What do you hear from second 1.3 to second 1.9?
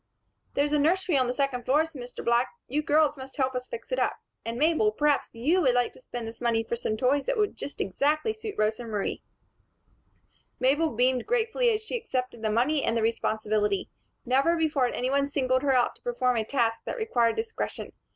second floor,"